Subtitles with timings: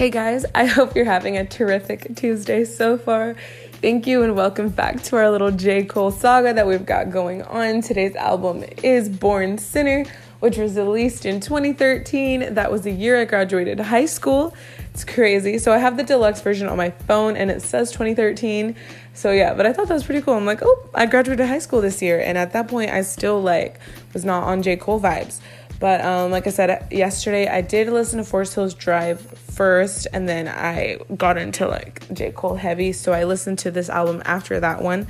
[0.00, 3.36] Hey guys, I hope you're having a terrific Tuesday so far.
[3.82, 5.84] Thank you and welcome back to our little J.
[5.84, 7.82] Cole saga that we've got going on.
[7.82, 10.06] Today's album is Born Sinner,
[10.38, 12.54] which was released in 2013.
[12.54, 14.54] That was the year I graduated high school.
[14.94, 15.58] It's crazy.
[15.58, 18.74] So I have the deluxe version on my phone and it says 2013.
[19.12, 20.32] So yeah, but I thought that was pretty cool.
[20.32, 22.18] I'm like, oh, I graduated high school this year.
[22.18, 23.78] And at that point, I still like
[24.14, 24.76] was not on J.
[24.76, 25.40] Cole vibes.
[25.80, 30.28] But um, like I said yesterday, I did listen to Forest Hills Drive first, and
[30.28, 32.32] then I got into like J.
[32.32, 32.92] Cole heavy.
[32.92, 35.08] So I listened to this album after that one.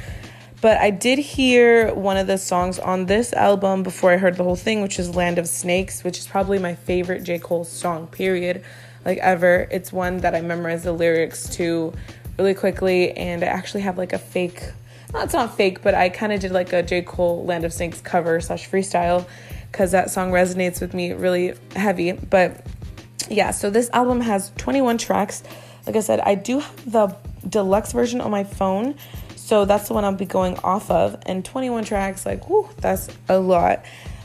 [0.61, 4.45] But I did hear one of the songs on this album before I heard the
[4.45, 7.39] whole thing, which is Land of Snakes, which is probably my favorite J.
[7.39, 8.63] Cole song, period,
[9.05, 9.67] like ever.
[9.73, 11.93] It's one that I memorized the lyrics to
[12.39, 14.63] really quickly, and I actually have like a fake,
[15.15, 17.03] no, it's not fake, but I kind of did like a J.
[17.03, 19.27] Cole Land of Snakes cover slash freestyle
[19.71, 22.13] because that song resonates with me really heavy.
[22.13, 22.67] But
[23.29, 25.43] yeah, so this album has 21 tracks.
[25.87, 27.17] Like I said, I do have the
[27.49, 28.97] deluxe version on my phone.
[29.37, 31.17] So that's the one I'll be going off of.
[31.27, 32.43] And 21 tracks, like,
[32.79, 33.85] that's a lot.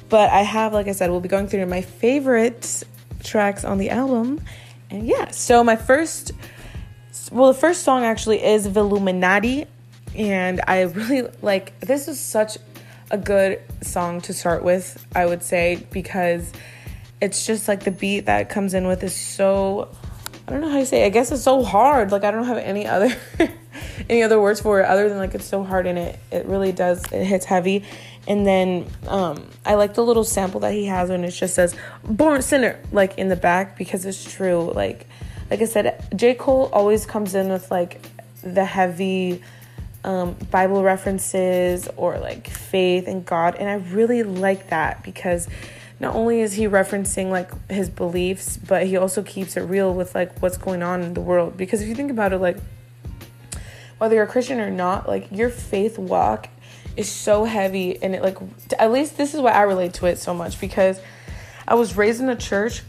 [0.10, 2.84] But I have, like I said, we'll be going through my favorite
[3.24, 4.42] tracks on the album.
[4.90, 6.32] And yeah, so my first,
[7.32, 9.68] well, the first song actually is Villuminati.
[10.16, 12.58] And I really like, this is such
[13.16, 16.52] a good song to start with, I would say, because
[17.22, 19.90] it's just like the beat that comes in with is so
[20.48, 21.06] I don't know how you say it.
[21.08, 22.12] I guess it's so hard.
[22.12, 23.16] Like I don't have any other
[24.10, 26.72] any other words for it other than like it's so hard and it it really
[26.72, 27.86] does it hits heavy.
[28.28, 31.76] And then um I like the little sample that he has when it just says
[32.04, 34.72] born sinner like in the back because it's true.
[34.76, 35.08] Like
[35.50, 36.34] like I said, J.
[36.34, 38.02] Cole always comes in with like
[38.44, 39.42] the heavy
[40.06, 43.56] um, Bible references or like faith and God.
[43.56, 45.48] And I really like that because
[46.00, 50.14] not only is he referencing like his beliefs, but he also keeps it real with
[50.14, 51.58] like what's going on in the world.
[51.58, 52.58] Because if you think about it, like
[53.98, 56.50] whether you're a Christian or not, like your faith walk
[56.96, 58.38] is so heavy and it like
[58.80, 61.00] at least this is why I relate to it so much because
[61.68, 62.84] I was raised in a church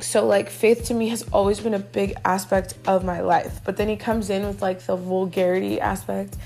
[0.00, 3.60] so like faith to me has always been a big aspect of my life.
[3.64, 6.36] But then he comes in with like the vulgarity aspect.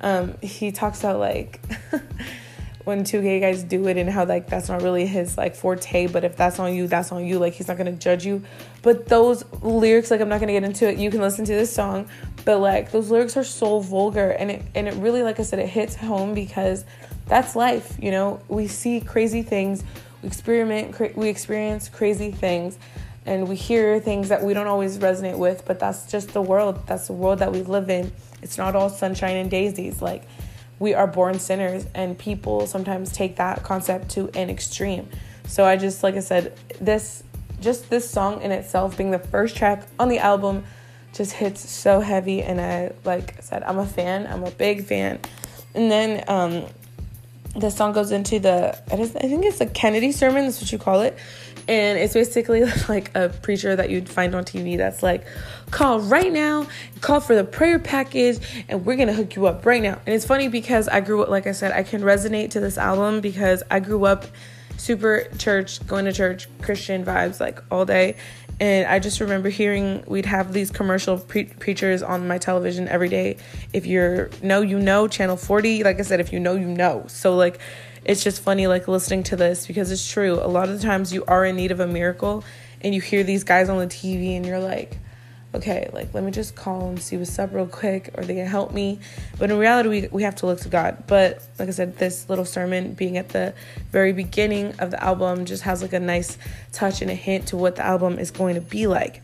[0.00, 1.60] Um he talks about like
[2.84, 6.06] when two gay guys do it and how like that's not really his like forte
[6.06, 7.38] but if that's on you that's on you.
[7.38, 8.42] Like he's not gonna judge you.
[8.82, 10.98] But those lyrics like i'm not gonna get into it.
[10.98, 12.08] You can listen to this song.
[12.44, 14.30] But like those lyrics are so vulgar.
[14.30, 16.84] And it and it really like i said it hits home because
[17.26, 18.40] that's life you know?
[18.48, 19.84] We see crazy things
[20.22, 22.78] experiment cra- we experience crazy things
[23.26, 26.86] and we hear things that we don't always resonate with but that's just the world
[26.86, 28.12] that's the world that we live in.
[28.42, 30.24] It's not all sunshine and daisies like
[30.78, 35.08] we are born sinners and people sometimes take that concept to an extreme.
[35.46, 37.22] So i just like i said this
[37.60, 40.64] just this song in itself being the first track on the album
[41.12, 44.84] just hits so heavy and i like i said i'm a fan i'm a big
[44.84, 45.18] fan.
[45.74, 46.66] And then um
[47.58, 50.44] the song goes into the I think it's a Kennedy sermon.
[50.44, 51.18] That's what you call it,
[51.66, 54.76] and it's basically like a preacher that you'd find on TV.
[54.76, 55.26] That's like,
[55.70, 56.66] call right now,
[57.00, 60.00] call for the prayer package, and we're gonna hook you up right now.
[60.06, 62.78] And it's funny because I grew up, like I said, I can resonate to this
[62.78, 64.26] album because I grew up
[64.78, 68.16] super church, going to church, Christian vibes like all day,
[68.60, 73.08] and I just remember hearing we'd have these commercial pre- preachers on my television every
[73.08, 73.36] day.
[73.72, 75.84] If you're know, you know, channel 40.
[75.84, 77.04] Like I said, if you know, you know.
[77.06, 77.60] So, like,
[78.04, 80.34] it's just funny, like, listening to this because it's true.
[80.34, 82.42] A lot of the times you are in need of a miracle
[82.80, 84.98] and you hear these guys on the TV and you're like,
[85.54, 88.46] okay, like let me just call and see what's up real quick, or they can
[88.46, 89.00] help me.
[89.38, 91.04] But in reality, we, we have to look to God.
[91.06, 93.54] But like I said, this little sermon being at the
[93.90, 96.38] very beginning of the album just has like a nice
[96.72, 99.22] touch and a hint to what the album is going to be like.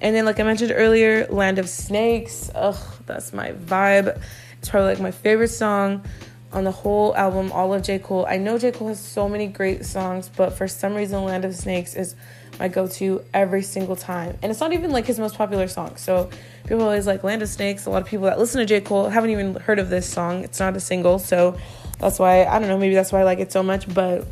[0.00, 2.50] And then, like I mentioned earlier, Land of Snakes.
[2.54, 2.76] Ugh,
[3.06, 4.20] that's my vibe.
[4.58, 6.04] It's probably like my favorite song
[6.52, 7.98] on the whole album, all of J.
[7.98, 8.26] Cole.
[8.28, 8.72] I know J.
[8.72, 12.14] Cole has so many great songs, but for some reason, Land of Snakes is
[12.58, 14.38] my go to every single time.
[14.42, 15.96] And it's not even like his most popular song.
[15.96, 16.30] So
[16.66, 17.86] people always like Land of Snakes.
[17.86, 18.80] A lot of people that listen to J.
[18.80, 20.44] Cole haven't even heard of this song.
[20.44, 21.18] It's not a single.
[21.18, 21.58] So
[21.98, 23.92] that's why, I don't know, maybe that's why I like it so much.
[23.92, 24.26] But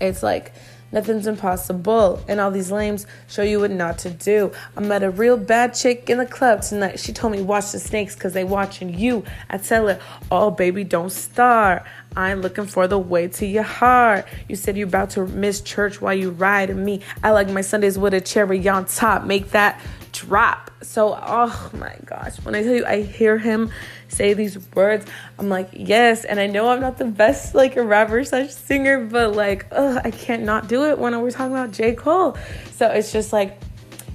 [0.00, 0.52] it's like,
[0.90, 2.22] Nothing's impossible.
[2.28, 4.52] And all these lames show you what not to do.
[4.76, 6.98] I met a real bad chick in the club tonight.
[6.98, 9.24] She told me watch the snakes cause they watching you.
[9.50, 10.00] I tell her,
[10.30, 11.84] oh baby, don't start.
[12.16, 14.26] I'm looking for the way to your heart.
[14.48, 17.02] You said you're about to miss church while you ride me.
[17.22, 19.24] I like my Sundays with a cherry on top.
[19.24, 19.80] Make that
[20.12, 20.70] drop.
[20.82, 23.70] So, oh my gosh, when I tell you, I hear him
[24.08, 25.06] say these words,
[25.38, 26.24] I'm like, yes.
[26.24, 30.00] And I know I'm not the best, like a rapper slash singer, but like, ugh,
[30.04, 31.94] I can't not do it when we're talking about J.
[31.94, 32.36] Cole.
[32.72, 33.60] So it's just like,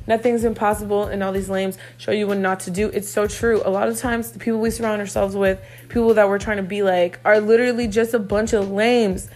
[0.07, 2.89] nothing's impossible and all these lames show you what not to do.
[2.89, 3.61] It's so true.
[3.65, 6.63] A lot of times the people we surround ourselves with, people that we're trying to
[6.63, 9.29] be like, are literally just a bunch of lames.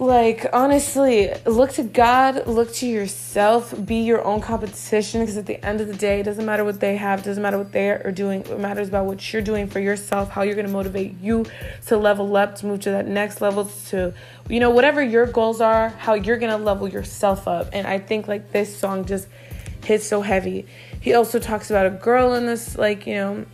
[0.00, 5.64] Like, honestly, look to God, look to yourself, be your own competition because at the
[5.64, 8.10] end of the day, it doesn't matter what they have, doesn't matter what they are
[8.10, 8.40] doing.
[8.40, 11.46] It matters about what you're doing for yourself, how you're going to motivate you
[11.86, 14.12] to level up, to move to that next level, to,
[14.48, 17.68] you know, whatever your goals are, how you're going to level yourself up.
[17.72, 19.28] And I think, like, this song just
[19.84, 20.66] hits so heavy.
[21.00, 23.46] He also talks about a girl in this, like, you know,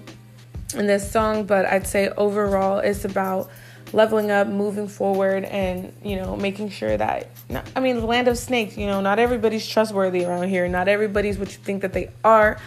[0.75, 3.51] in this song, but I'd say overall it's about
[3.93, 8.29] leveling up, moving forward, and you know, making sure that not, I mean, the land
[8.29, 8.77] of snakes.
[8.77, 10.69] You know, not everybody's trustworthy around here.
[10.69, 12.59] Not everybody's what you think that they are.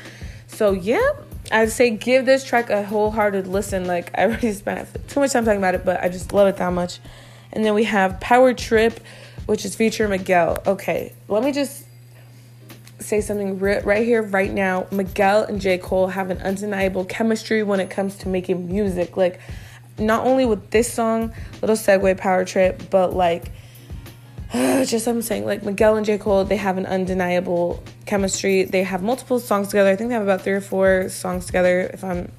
[0.47, 1.07] So yeah,
[1.51, 3.85] I'd say give this track a wholehearted listen.
[3.85, 6.57] Like I already spent too much time talking about it, but I just love it
[6.57, 6.99] that much.
[7.51, 8.99] And then we have Power Trip,
[9.45, 10.61] which is feature Miguel.
[10.65, 11.85] Okay, let me just
[12.99, 14.87] say something right here, right now.
[14.91, 15.77] Miguel and J.
[15.77, 19.17] Cole have an undeniable chemistry when it comes to making music.
[19.17, 19.39] Like
[19.97, 23.51] not only with this song, little segue power trip, but like
[24.85, 26.19] just I'm saying, like Miguel and J.
[26.19, 28.63] Cole, they have an undeniable chemistry.
[28.63, 29.89] They have multiple songs together.
[29.89, 32.31] I think they have about three or four songs together, if I'm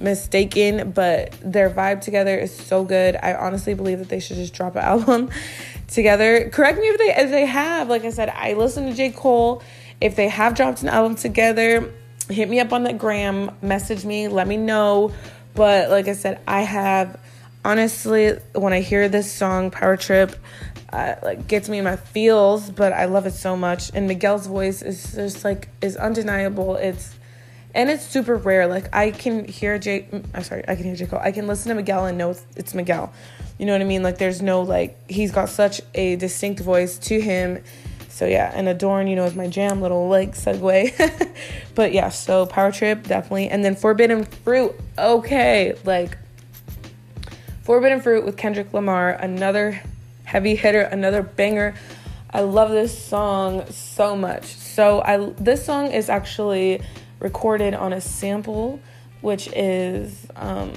[0.00, 0.92] mistaken.
[0.92, 3.16] But their vibe together is so good.
[3.16, 5.28] I honestly believe that they should just drop an album
[5.88, 6.48] together.
[6.48, 7.90] Correct me if they if they have.
[7.90, 9.10] Like I said, I listen to J.
[9.10, 9.62] Cole.
[10.00, 11.92] If they have dropped an album together,
[12.30, 15.12] hit me up on the gram, message me, let me know
[15.58, 17.20] but like I said, I have
[17.64, 20.36] honestly when I hear this song Power Trip,
[20.92, 22.70] uh, like gets me in my feels.
[22.70, 26.76] But I love it so much, and Miguel's voice is just like is undeniable.
[26.76, 27.16] It's
[27.74, 28.68] and it's super rare.
[28.68, 29.76] Like I can hear.
[29.80, 31.18] Mm, I'm sorry, I can hear J Cole.
[31.20, 33.12] I can listen to Miguel and know it's Miguel.
[33.58, 34.04] You know what I mean?
[34.04, 37.64] Like there's no like he's got such a distinct voice to him.
[38.18, 39.80] So yeah, and Adorn, you know, is my jam.
[39.80, 41.32] Little like segue.
[41.76, 45.78] but yeah, so Power Trip definitely, and then Forbidden Fruit okay.
[45.84, 46.18] Like,
[47.62, 49.80] Forbidden Fruit with Kendrick Lamar, another
[50.24, 51.76] heavy hitter, another banger.
[52.28, 54.46] I love this song so much.
[54.46, 56.82] So I this song is actually
[57.20, 58.80] recorded on a sample,
[59.20, 60.72] which is um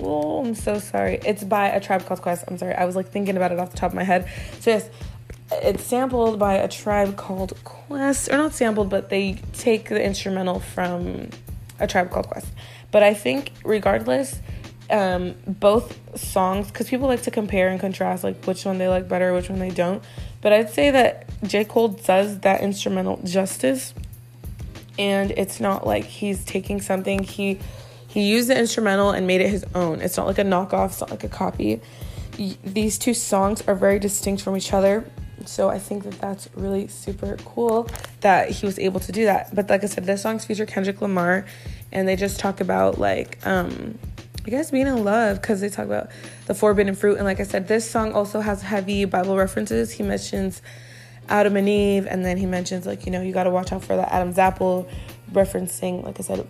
[0.00, 1.20] oh I'm so sorry.
[1.24, 2.46] It's by a tribe called Quest.
[2.48, 2.74] I'm sorry.
[2.74, 4.28] I was like thinking about it off the top of my head.
[4.58, 4.90] So yes,
[5.52, 10.60] it's sampled by a tribe called Quest, or not sampled, but they take the instrumental
[10.60, 11.30] from
[11.78, 12.48] a tribe called Quest.
[12.90, 14.40] But I think, regardless,
[14.90, 19.08] um, both songs, because people like to compare and contrast, like which one they like
[19.08, 20.02] better, which one they don't.
[20.40, 21.64] But I'd say that J.
[21.64, 23.94] Cole does that instrumental justice,
[24.98, 27.58] and it's not like he's taking something he
[28.08, 30.00] he used the instrumental and made it his own.
[30.00, 30.86] It's not like a knockoff.
[30.86, 31.80] It's not like a copy.
[32.64, 35.04] These two songs are very distinct from each other.
[35.46, 37.88] So I think that that's really super cool
[38.20, 39.54] that he was able to do that.
[39.54, 41.46] But like I said, this song's feature Kendrick Lamar
[41.92, 43.98] and they just talk about like um
[44.46, 46.10] I guess being in love because they talk about
[46.46, 47.16] the forbidden fruit.
[47.16, 49.92] And like I said, this song also has heavy Bible references.
[49.92, 50.62] He mentions
[51.28, 53.84] Adam and Eve, and then he mentions like you know you got to watch out
[53.84, 54.88] for the Adam's apple,
[55.32, 56.46] referencing like I said,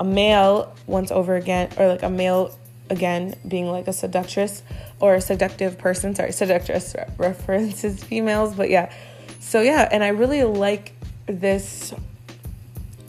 [0.00, 2.56] a male once over again, or like a male
[2.92, 4.62] again being like a seductress
[5.00, 6.14] or a seductive person.
[6.14, 8.92] Sorry, seductress references females, but yeah.
[9.40, 10.92] So yeah, and I really like
[11.26, 11.92] this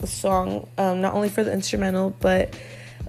[0.04, 2.54] song, um, not only for the instrumental, but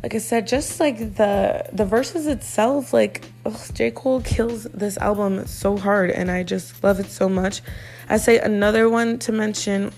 [0.03, 3.91] like I said, just like the the verses itself, like ugh, J.
[3.91, 7.61] Cole kills this album so hard, and I just love it so much.
[8.09, 9.91] I say another one to mention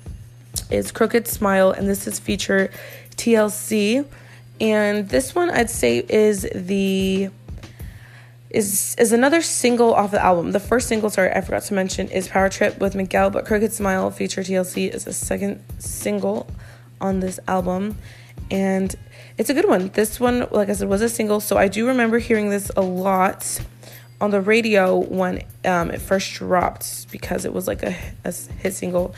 [0.70, 2.70] is Crooked Smile, and this is feature
[3.16, 4.06] TLC,
[4.60, 7.30] and this one I'd say is the
[8.50, 10.52] is is another single off the album.
[10.52, 13.74] The first single, sorry, I forgot to mention, is Power Trip with Miguel, but Crooked
[13.74, 16.50] Smile feature TLC is the second single
[17.00, 17.98] on this album
[18.50, 18.96] and
[19.38, 19.90] it's a good one.
[19.90, 22.82] This one, like I said, was a single, so I do remember hearing this a
[22.82, 23.62] lot
[24.20, 28.74] on the radio when um, it first dropped because it was like a, a hit
[28.74, 29.14] single,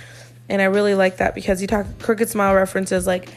[0.50, 3.30] and I really like that because you talk crooked smile references like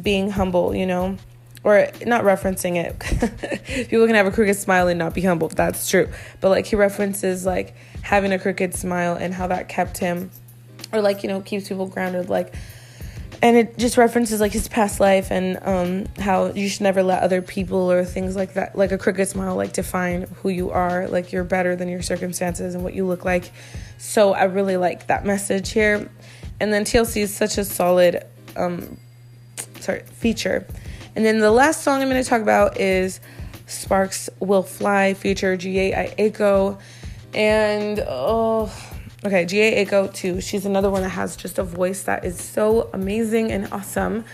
[0.00, 1.16] being humble, you know,
[1.64, 3.88] or not referencing it.
[3.88, 5.48] People can have a crooked smile and not be humble.
[5.48, 6.08] That's true,
[6.40, 10.30] but like he references like having a crooked smile and how that kept him,
[10.92, 12.54] or like you know keeps people grounded, like
[13.44, 17.22] and it just references like his past life and um, how you should never let
[17.22, 21.08] other people or things like that like a crooked smile like define who you are
[21.08, 23.52] like you're better than your circumstances and what you look like
[23.98, 26.08] so i really like that message here
[26.58, 28.24] and then tlc is such a solid
[28.56, 28.96] um,
[29.80, 30.66] sorry feature
[31.16, 33.20] and then the last song i'm going to talk about is
[33.66, 36.78] sparks will fly feature ga Echo,
[37.34, 38.72] and oh
[39.24, 40.40] okay, Jhené Aiko too.
[40.40, 44.24] She's another one that has just a voice that is so amazing and awesome.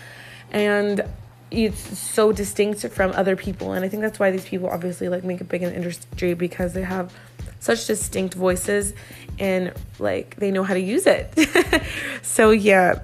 [0.51, 1.03] And
[1.49, 3.73] it's so distinct from other people.
[3.73, 6.33] And I think that's why these people obviously like make it big in the industry
[6.33, 7.13] because they have
[7.59, 8.93] such distinct voices
[9.39, 11.33] and like they know how to use it.
[12.21, 13.01] so yeah.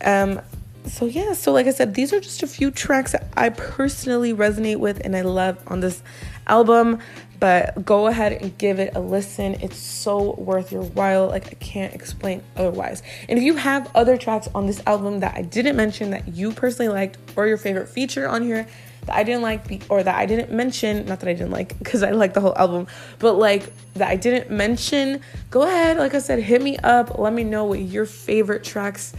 [0.00, 0.40] Um
[0.86, 4.32] so yeah, so like I said, these are just a few tracks that I personally
[4.32, 6.02] resonate with and I love on this
[6.46, 7.00] album.
[7.38, 9.54] But go ahead and give it a listen.
[9.60, 11.28] It's so worth your while.
[11.28, 13.02] Like I can't explain otherwise.
[13.28, 16.52] And if you have other tracks on this album that I didn't mention that you
[16.52, 18.66] personally liked or your favorite feature on here
[19.04, 22.02] that I didn't like or that I didn't mention, not that I didn't like because
[22.02, 22.86] I like the whole album,
[23.18, 27.18] but like that I didn't mention, go ahead, like I said, hit me up.
[27.18, 29.12] Let me know what your favorite tracks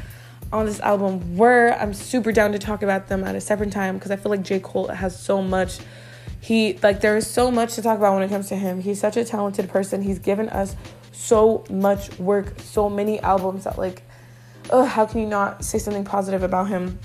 [0.52, 1.76] on this album were.
[1.80, 4.44] I'm super down to talk about them at a separate time because I feel like
[4.44, 4.60] J.
[4.60, 5.80] Cole has so much.
[6.40, 8.80] He, like, there is so much to talk about when it comes to him.
[8.80, 10.02] He's such a talented person.
[10.02, 10.76] He's given us
[11.12, 14.04] so much work, so many albums that, like,
[14.70, 17.00] ugh, how can you not say something positive about him?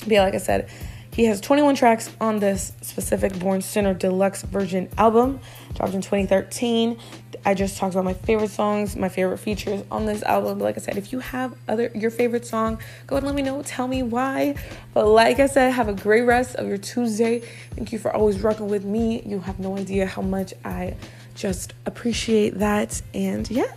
[0.00, 0.68] But yeah, like I said,
[1.14, 5.38] he has 21 tracks on this specific Born Sinner deluxe version album,
[5.74, 6.98] dropped in 2013.
[7.44, 10.58] I just talked about my favorite songs, my favorite features on this album.
[10.58, 13.36] But like I said, if you have other your favorite song, go ahead and let
[13.36, 13.62] me know.
[13.62, 14.56] Tell me why.
[14.92, 17.42] But like I said, have a great rest of your Tuesday.
[17.76, 19.22] Thank you for always rocking with me.
[19.24, 20.96] You have no idea how much I
[21.36, 23.00] just appreciate that.
[23.14, 23.72] And yeah,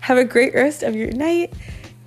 [0.00, 1.52] have a great rest of your night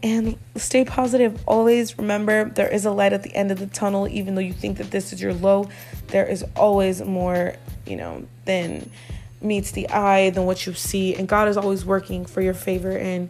[0.03, 1.41] and stay positive.
[1.47, 4.53] Always remember there is a light at the end of the tunnel, even though you
[4.53, 5.69] think that this is your low,
[6.07, 7.55] there is always more,
[7.87, 8.91] you know, than
[9.41, 11.15] meets the eye than what you see.
[11.15, 13.29] And God is always working for your favor and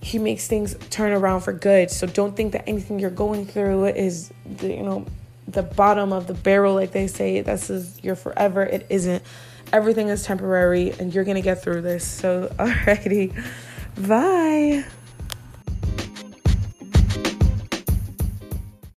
[0.00, 1.90] He makes things turn around for good.
[1.90, 5.06] So don't think that anything you're going through is, the, you know,
[5.48, 7.40] the bottom of the barrel, like they say.
[7.40, 8.62] This is your forever.
[8.62, 9.24] It isn't.
[9.72, 12.06] Everything is temporary and you're going to get through this.
[12.06, 13.34] So, alrighty.
[14.06, 14.84] Bye.